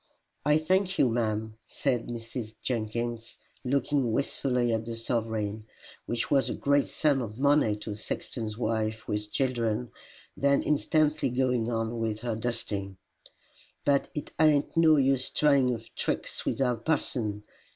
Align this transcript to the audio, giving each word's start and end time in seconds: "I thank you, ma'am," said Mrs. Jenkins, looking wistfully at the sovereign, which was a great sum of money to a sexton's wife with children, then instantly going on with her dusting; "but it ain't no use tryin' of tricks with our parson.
"I 0.43 0.57
thank 0.57 0.97
you, 0.97 1.09
ma'am," 1.09 1.57
said 1.63 2.07
Mrs. 2.07 2.55
Jenkins, 2.63 3.37
looking 3.63 4.11
wistfully 4.11 4.73
at 4.73 4.83
the 4.85 4.95
sovereign, 4.95 5.67
which 6.07 6.31
was 6.31 6.49
a 6.49 6.55
great 6.55 6.87
sum 6.89 7.21
of 7.21 7.37
money 7.37 7.75
to 7.75 7.91
a 7.91 7.95
sexton's 7.95 8.57
wife 8.57 9.07
with 9.07 9.29
children, 9.31 9.91
then 10.35 10.63
instantly 10.63 11.29
going 11.29 11.69
on 11.71 11.99
with 11.99 12.21
her 12.21 12.35
dusting; 12.35 12.97
"but 13.85 14.07
it 14.15 14.31
ain't 14.39 14.75
no 14.75 14.97
use 14.97 15.29
tryin' 15.29 15.71
of 15.71 15.93
tricks 15.93 16.47
with 16.47 16.61
our 16.61 16.77
parson. 16.77 17.43